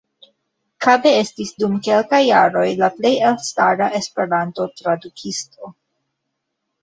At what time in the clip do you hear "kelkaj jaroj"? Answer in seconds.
1.87-2.63